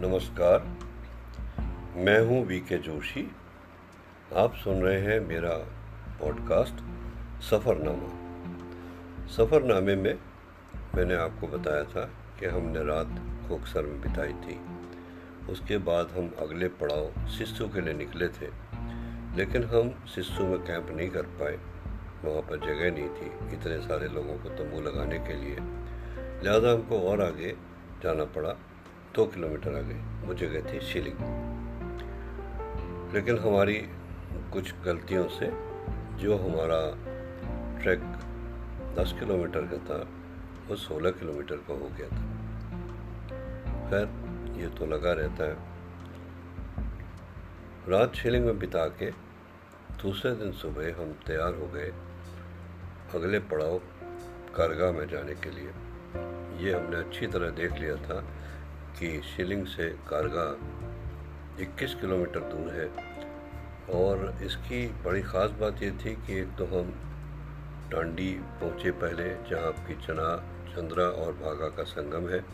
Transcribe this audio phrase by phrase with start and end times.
[0.00, 0.64] नमस्कार।
[1.96, 3.22] मैं हूँ वी के जोशी।
[4.36, 5.52] आप सुन रहे हैं मेरा
[6.20, 6.82] पॉडकास्ट
[7.42, 8.10] सफ़रनामा।
[9.26, 10.18] सफ़रनामे में
[10.94, 12.04] मैंने आपको बताया था
[12.40, 13.16] कि हमने रात
[13.48, 14.58] कोकसर में बिताई थी।
[15.52, 18.52] उसके बाद हम अगले पड़ाव सिस्सू के लिए निकले थे,
[19.36, 21.58] लेकिन हम सिस्सू में कैंप नहीं कर पाए।
[22.24, 25.58] वहाँ पर जगह नहीं थी इतने सारे लोगों को तंबू लगाने के लिए।
[26.42, 27.56] लिहाजा हमको और आगे
[28.02, 28.56] जाना पड़ा।
[29.16, 31.16] दो किलोमीटर आगे वो जगह थी शिलिंग।
[33.14, 33.74] लेकिन हमारी
[34.52, 35.46] कुछ गलतियों से
[36.22, 36.80] जो हमारा
[37.82, 38.00] ट्रैक
[38.98, 40.08] दस किलोमीटर का था,
[40.68, 42.22] वो सोलह किलोमीटर का हो गया था।
[43.90, 44.06] खैर,
[44.60, 45.56] ये तो लगा रहता है।
[47.88, 49.10] रात शिलिंग में बिता के
[50.02, 51.92] दूसरे दिन सुबह हम तैयार हो गए
[53.14, 53.78] अगले पड़ाव
[54.56, 55.68] कारगा में जाने के लिए।
[56.64, 58.24] ये हमने अच्छी तरह देख लिया था
[58.98, 60.46] कि शिलिंग से कारगा
[61.62, 62.88] 21 किलोमीटर दूर है।
[63.94, 66.92] और इसकी बड़ी ख़ास बात ये थी कि एक तो हम
[67.92, 70.36] टांडी पहुँचे पहले, जहाँ आपकी चना,
[70.74, 72.44] चंद्रा और भागा का संगम है।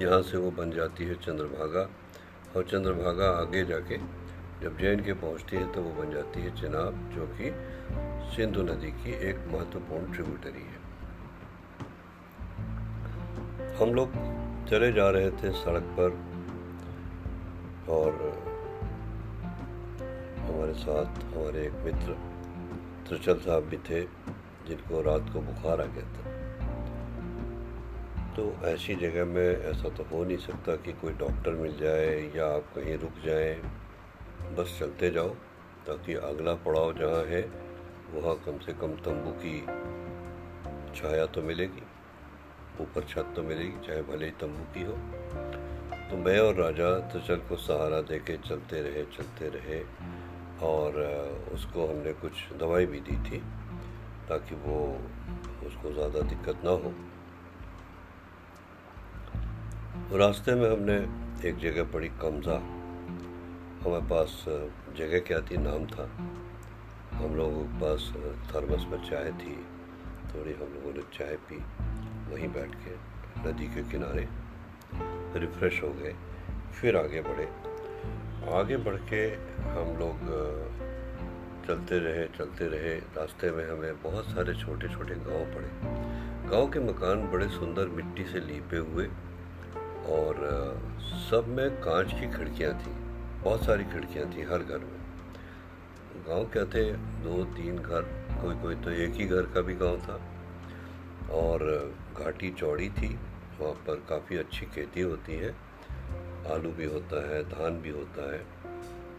[0.00, 1.88] यहाँ से वो बन जाती है चंद्रभागा।
[2.56, 3.96] और चंद्रभागा आगे जाके
[4.62, 7.50] जब जे के पहुँचती है तो वो बन जाती है चिनाब, जो कि
[8.36, 10.78] सिंधु नदी की एक महत्वपूर्ण ट्रिब्यूटरी है।
[13.76, 14.08] हम लोग
[14.70, 16.10] चले जा रहे थे सड़क पर
[17.92, 18.12] और
[20.38, 22.12] हमारे साथ हमारे एक मित्र
[23.08, 24.02] त्रिचल साहब भी थे,
[24.68, 26.24] जिनको रात को बुखार आ गया था।
[28.36, 32.46] तो ऐसी जगह में ऐसा तो हो नहीं सकता कि कोई डॉक्टर मिल जाए या
[32.46, 33.54] आप कहीं रुक जाएँ।
[34.54, 35.28] बस चलते जाओ,
[35.86, 37.42] ताकि अगला पड़ाव जहाँ है,
[38.14, 39.60] वहाँ कम से कम तंबू की
[41.00, 41.89] छाया तो मिलेगी।
[42.80, 44.96] ऊपर छत तो मिलेगी चाहे भले ही तंबू की हो।
[46.10, 49.80] तो मैं और राजा तचल को सहारा दे के चलते रहे चलते रहे
[50.66, 50.98] और
[51.54, 53.38] उसको हमने कुछ दवाई भी दी थी
[54.28, 54.78] ताकि वो,
[55.66, 56.92] उसको ज़्यादा दिक्कत ना हो।
[60.18, 60.96] रास्ते में हमने
[61.48, 62.56] एक जगह पड़ी कमज़ा।
[63.82, 64.44] हमारे पास
[64.96, 65.56] जगह क्या थी?
[65.58, 66.04] नाम था।
[67.14, 68.12] हम लोगों के पास
[68.50, 69.56] थर्मस में चाय थी,
[70.30, 71.58] थोड़ी हम लोगों ने चाय पी।
[72.30, 72.94] वहीं बैठ के
[73.40, 74.26] नदी के किनारे
[75.40, 76.14] रिफ़्रेश हो गए,
[76.72, 77.48] फिर आगे बढ़े।
[78.52, 79.26] आगे बढ़ के
[79.70, 80.16] हम लोग
[81.66, 85.68] चलते रहे चलते रहे। रास्ते में हमें बहुत सारे छोटे छोटे गाँव पड़े।
[86.50, 89.06] गाँव के मकान बड़े सुंदर मिट्टी से लीपे हुए
[90.08, 90.40] और
[91.30, 92.92] सब में कांच की खिड़कियाँ थी।
[93.42, 94.98] बहुत सारी खिड़कियाँ थी हर घर में।
[96.28, 96.90] गाँव क्या थे?
[96.92, 98.02] दो, तीन घर।
[98.42, 100.20] कोई कोई तो एक ही घर का भी गाँव था।
[101.32, 103.18] और घाटी चौड़ी थी,
[103.60, 105.50] वहाँ पर काफ़ी अच्छी खेती होती है।
[106.50, 108.38] आलू भी होता है, धान भी होता है।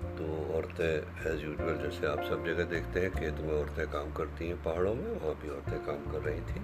[0.01, 4.47] तो औरतें एज़ यूजल जैसे आप सब जगह देखते हैं, खेत में औरतें काम करती
[4.47, 6.61] हैं, पहाड़ों में वहाँ भी औरतें काम कर रही थी।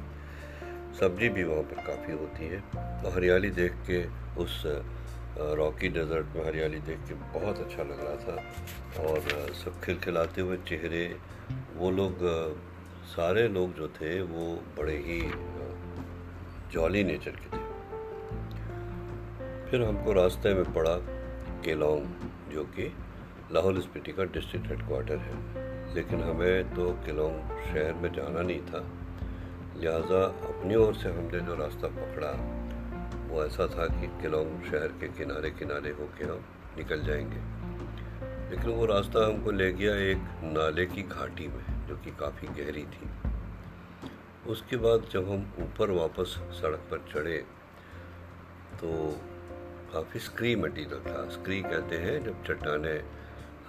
[0.99, 2.61] सब्ज़ी भी वहाँ पर काफ़ी होती है।
[3.03, 4.07] तो हरियाली देख के
[4.41, 4.63] उस
[5.37, 8.43] रॉकी डेजर्ट में हरियाली देख के बहुत अच्छा लग रहा था।
[9.03, 9.19] और
[9.53, 11.17] सब खिलखिलाते हुए चेहरे,
[11.75, 12.17] वो लोग
[13.07, 15.31] सारे लोग जो थे, वो बड़े ही
[16.71, 17.67] जॉली नेचर के थे।
[19.71, 20.97] फिर हमको रास्ते में पड़ा
[21.61, 22.05] केलोंग,
[22.51, 22.93] जो कि
[23.51, 25.57] लाहौल स्पीति का डिस्ट्रिक्ट हेडकोार्टर है।
[25.95, 28.85] लेकिन हमें तो केलोंग शहर में जाना नहीं था।
[29.77, 32.57] लिहाजा अपनी ओर से हमने जो रास्ता पकड़ा,
[33.27, 36.41] वो ऐसा था कि केलोंग शहर के किनारे किनारे होके हम
[36.77, 37.37] निकल जाएँगे।
[38.49, 42.83] लेकिन वो रास्ता हमको ले गया एक नाले की घाटी में। जो कि काफ़ी गहरी
[42.87, 43.09] थी।
[44.49, 47.37] उसके बाद जब हम ऊपर वापस सड़क पर चढ़े
[48.79, 48.89] तो
[49.93, 52.93] काफ़ी स्क्री मटीरियल था। स्क्री कहते हैं, जब चट्टाने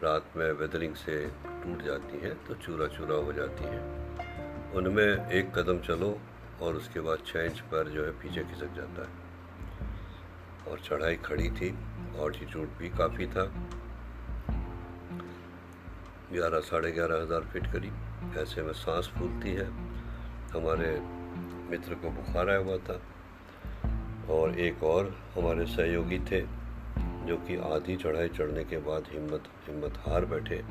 [0.03, 5.53] रात में वेदरिंग से टूट जाती हैं तो चूरा चूरा हो जाती हैं। उनमें एक
[5.55, 6.19] कदम चलो
[6.63, 9.27] और उसके बाद छः इंच पर जो है पीछे खिसक जाता है।
[10.69, 11.75] और चढ़ाई खड़ी थी
[12.21, 13.45] ऑल्टीट्यूड भी काफ़ी था।
[16.33, 17.95] ग्यारह, साढ़े ग्यारह हज़ार फिट करीब।
[18.37, 19.67] ऐसे में सांस फूलती है।
[20.53, 20.99] हमारे
[21.71, 23.01] मित्र को बुखार आया हुआ था
[24.31, 26.41] और एक और हमारे सहयोगी थे
[27.27, 30.63] जो कि आधी चढ़ाई चढ़ने के बाद हिम्मत हिम्मत हार बैठे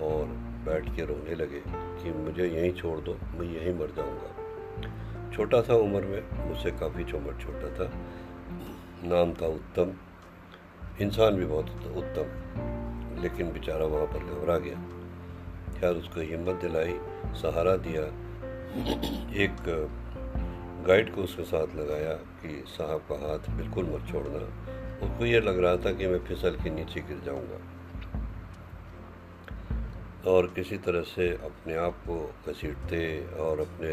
[0.00, 0.26] और
[0.64, 5.74] बैठ के रोने लगे कि मुझे यहीं छोड़ दो, मैं यहीं मर जाऊँगा। छोटा था
[5.74, 7.90] उम्र में, मुझसे काफ़ी चौमट छोटा था।
[9.04, 9.92] नाम था उत्तम।
[11.00, 14.78] इंसान भी बहुत उत्तम, लेकिन बेचारा वहाँ पर घबरा गया।
[15.84, 16.92] खैर उसको हिम्मत दिलाई,
[17.36, 18.02] सहारा दिया।
[19.44, 19.56] एक
[20.86, 24.40] गाइड को उसके साथ लगाया कि साहब का हाथ बिल्कुल मत छोड़ना।
[25.06, 27.58] उसको ये लग रहा था कि मैं फिसल के नीचे गिर जाऊँगा।
[30.30, 32.16] और किसी तरह से अपने आप को
[32.48, 33.02] घसीटते
[33.40, 33.92] और अपने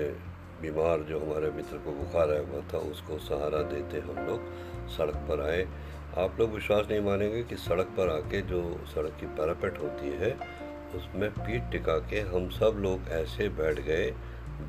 [0.62, 4.40] बीमार जो हमारे मित्र को बुखार आया हुआ था, उसको सहारा देते हम लोग
[4.98, 5.68] सड़क पर आए।
[6.18, 8.62] आप लोग विश्वास नहीं मानेंगे कि सड़क पर आके जो
[8.96, 10.32] सड़क की पैरापेट होती है
[10.96, 14.14] उसमें पीठ टिका के हम सब लोग ऐसे बैठ गए,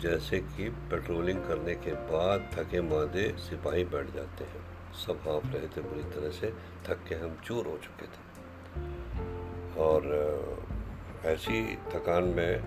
[0.01, 4.63] जैसे कि पेट्रोलिंग करने के बाद थके मादे सिपाही बैठ जाते हैं।
[4.97, 6.53] सब हाँप रहे थे बुरी तरह से,
[6.87, 8.21] थक के हम चूर हो चुके थे।
[9.81, 10.09] और
[11.25, 12.63] ऐसी थकान में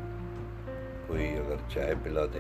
[1.08, 2.40] कोई अगर चाय पिला दे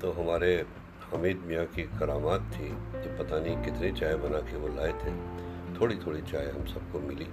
[0.00, 0.66] तो हमारे
[1.12, 5.12] हमीद मियाँ की करामात थी कि पता नहीं कितनी चाय बना के वो लाए थे।
[5.80, 7.28] थोड़ी थोड़ी चाय हम सबको मिली।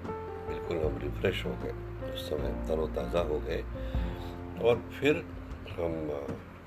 [0.64, 1.72] बिल्कुल हम रिफ़्रेश हो गए,
[2.10, 3.62] उस समय तरोताज़ा हो गए।
[4.64, 5.18] और फिर
[5.70, 5.94] हम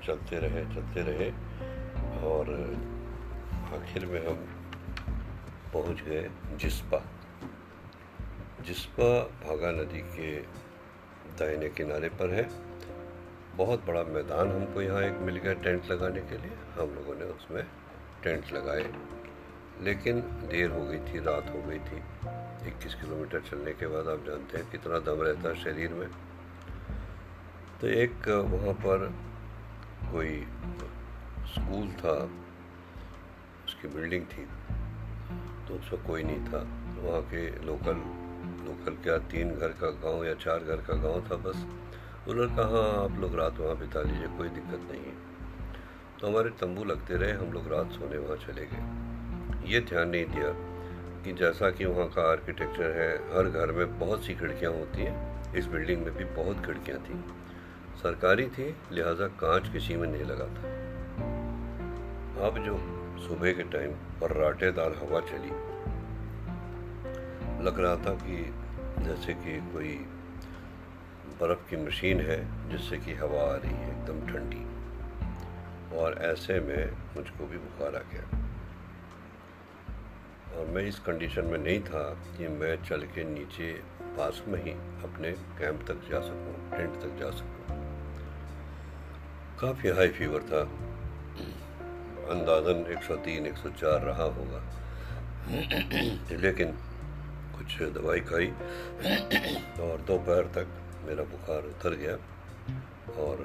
[0.05, 1.29] चलते रहे चलते रहे
[2.27, 2.51] और
[3.73, 4.45] आखिर में हम
[5.73, 7.01] पहुँच गए जिस्पा।
[8.65, 9.09] जिस्पा
[9.43, 10.31] भागा नदी के
[11.33, 12.47] दाहिने किनारे पर है।
[13.57, 17.25] बहुत बड़ा मैदान हमको यहाँ एक मिल गया टेंट लगाने के लिए। हम लोगों ने
[17.33, 17.63] उसमें
[18.23, 18.83] टेंट लगाए।
[19.81, 20.19] लेकिन
[20.49, 21.97] देर हो गई थी, रात हो गई थी।
[22.67, 26.09] इक्कीस किलोमीटर चलने के बाद आप जानते हैं कितना दम रहता है शरीर में।
[27.81, 29.05] तो एक, वहाँ पर
[30.11, 30.39] कोई
[31.47, 32.17] स्कूल था,
[33.65, 34.45] उसकी बिल्डिंग थी
[35.67, 36.59] तो उसमें कोई नहीं था।
[36.99, 37.97] वहाँ के लोकल
[38.67, 41.65] लोकल क्या, तीन घर का गाँव या चार घर का गाँव था बस।
[42.27, 45.15] उन्होंने कहा हाँ आप लोग रात वहाँ बिता लीजिए, कोई दिक्कत नहीं है।
[46.19, 49.05] तो हमारे तंबू लगते रहे, हम लोग रात सोने वहाँ चले गए।
[49.63, 50.67] ये ध्यान नहीं दिया
[51.23, 55.37] कि जैसा कि वहाँ का आर्किटेक्चर है, हर घर में बहुत सी खिड़कियाँ होती हैं।
[55.53, 57.23] इस बिल्डिंग में भी बहुत खिड़कियाँ थी।
[57.97, 60.87] सरकारी थी, लिहाजा कांच किसी में नहीं लगा था।
[62.47, 62.77] अब जो
[63.27, 65.51] सुबह के टाइम पर्राटेदार हवा चली,
[67.63, 68.53] लग रहा था कि
[68.99, 70.05] जैसे कि कोई
[71.41, 74.77] बर्फ़ की मशीन है, जिससे कि हवा आ रही है एकदम ठंडी।
[75.97, 78.36] और ऐसे में मुझको भी बुखार आ गया।
[80.57, 82.03] और मैं इस कंडीशन में नहीं था
[82.37, 83.71] कि मैं चल के नीचे
[84.17, 84.71] पास में ही
[85.03, 87.77] अपने कैंप तक जा सकूँ, टेंट तक जा सकूँ।
[89.59, 90.61] काफ़ी हाई फीवर था।
[92.31, 94.61] अंदाजन 103 104 रहा होगा।
[96.41, 96.71] लेकिन
[97.57, 98.47] कुछ दवाई खाई
[99.83, 100.67] और दोपहर तक
[101.05, 102.15] मेरा बुखार उतर गया
[103.23, 103.35] और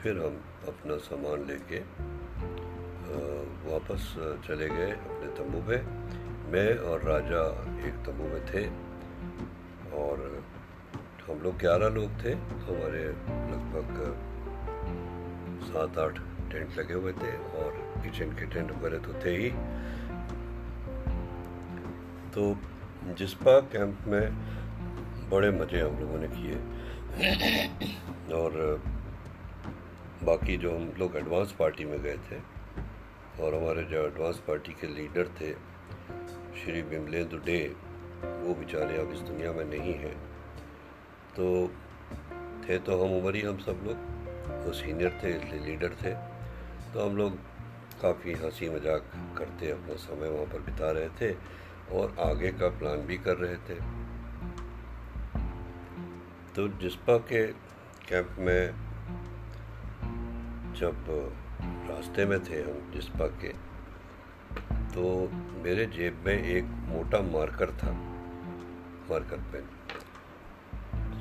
[0.00, 0.36] फिर हम
[0.68, 1.80] अपना सामान लेके
[3.66, 4.02] वापस
[4.46, 5.78] चले गए अपने तंबू पे।
[6.46, 7.40] मैं और राजा
[7.88, 8.60] एक तंबू में थे
[9.96, 10.20] और
[11.26, 12.32] हम लोग ग्यारह लोग थे।
[12.66, 13.02] हमारे
[13.50, 13.98] लगभग
[15.62, 16.18] सात आठ
[16.52, 17.72] टेंट लगे हुए थे और
[18.02, 19.50] किचन के टेंट वगैरह तो थे ही।
[22.30, 22.56] तो
[23.14, 24.34] जिसपा कैंप में
[25.30, 26.56] बड़े मज़े हम लोगों ने किए
[28.34, 28.82] और
[30.22, 32.38] बाकी जो हम लोग एडवांस पार्टी में गए थे
[33.42, 35.76] और हमारे जो एडवांस पार्टी के लीडर थे
[36.56, 37.58] श्री बिमलेंद्र डे,
[38.42, 40.14] वो बेचारे अब इस दुनिया में नहीं हैं।
[41.36, 41.46] तो
[42.64, 46.14] थे तो हम उम्र ही हम सब लोग, वो सीनियर थे, इसलिए लीडर थे।
[46.94, 47.36] तो हम लोग
[48.02, 51.32] काफ़ी हँसी मज़ाक करते, अपना समय वहाँ पर बिता रहे थे
[51.92, 53.80] और आगे का प्लान भी कर रहे थे।
[56.54, 57.46] तो जिसपा के
[58.08, 58.62] कैंप में
[60.76, 61.04] जब
[61.90, 63.52] रास्ते में थे हम जिसपा के
[64.96, 65.30] तो
[65.64, 67.90] मेरे जेब में एक मोटा मार्कर था,
[69.10, 69.64] मार्कर पेन।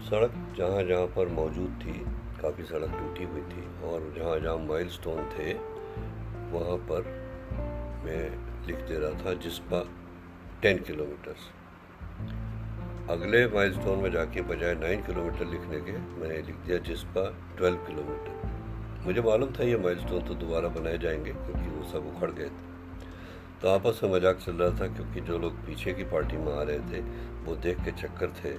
[0.03, 1.93] सड़क जहाँ जहाँ पर मौजूद थी,
[2.41, 5.53] काफ़ी सड़क टूटी हुई थी और जहाँ जहाँ माइल स्टोन थे,
[6.51, 7.01] वहाँ पर
[8.05, 8.21] मैं
[8.67, 9.83] लिख दे रहा था जिसपा
[10.61, 11.49] टेन किलोमीटर्स।
[13.09, 17.77] अगले माइल स्टोन में जाके बजाय नाइन किलोमीटर लिखने के, मैंने लिख दिया जिसपा ट्वेल्व
[17.77, 22.31] किलोमीटर। मुझे मालूम था ये माइल स्टोन तो दोबारा बनाए जाएँगे, क्योंकि वो सब उखड़
[22.31, 22.74] गए थे।
[23.65, 26.61] तो आपस में मज़ाक चल रहा था क्योंकि जो लोग पीछे की पार्टी में आ
[26.61, 26.99] रहे थे,
[27.45, 28.51] वो देख के चक्कर थे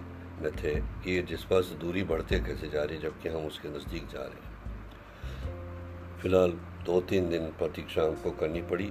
[0.43, 4.09] में थे कि ये जिस पास दूरी बढ़ते कैसे जा रही जबकि हम उसके नज़दीक
[4.13, 4.51] जा रहे हैं।
[6.23, 6.51] फ़िलहाल
[6.87, 8.91] दो तीन दिन प्रतीक्षा हमको करनी पड़ी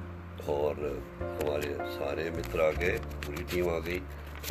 [0.49, 0.79] और
[1.19, 3.99] हमारे सारे मित्र आ गए, पूरी टीम आ गई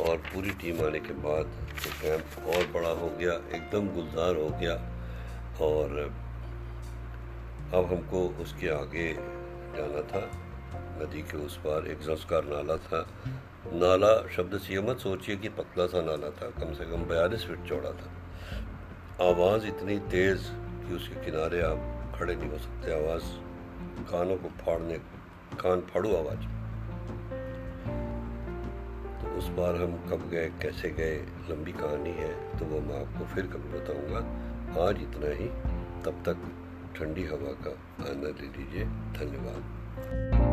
[0.05, 4.49] और पूरी टीम आने के बाद तो कैंप और बड़ा हो गया, एकदम गुलजार हो
[4.61, 4.79] गया
[5.65, 5.99] और
[7.73, 9.13] अब हमको उसके आगे
[9.77, 10.27] जाना था।
[10.95, 13.07] नदी के उस पार एक संस्कार नाला था।
[13.73, 17.63] नाला शब्द से मत सोचिए कि पतला सा नाला था, कम से कम बयालीस फीट
[17.69, 18.11] चौड़ा था।
[19.29, 20.41] आवाज़ इतनी तेज़
[20.87, 23.23] कि उसके किनारे आप खड़े नहीं हो सकते। आवाज़
[24.11, 24.97] कानों को फाड़ने,
[25.53, 26.43] कान फाड़ू आवाज़।
[29.21, 33.25] तो उस बार हम कब गए, कैसे गए, लंबी कहानी है तो वो मैं आपको
[33.25, 34.19] फिर कभी बताऊँगा।
[34.89, 35.47] आज इतना ही।
[36.03, 36.37] तब तक
[36.95, 37.71] ठंडी हवा का
[38.03, 40.44] आनंद ले लीजिए। धन्यवाद।